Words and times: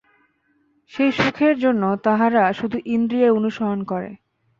সেই 0.91 1.11
সুখের 1.11 1.55
জন্য 1.59 1.83
তাহারা 2.03 2.43
শুধু 2.53 2.77
ইন্দ্রিয়ের 2.87 3.31
অনুসরণ 3.31 3.79
করে। 3.83 4.09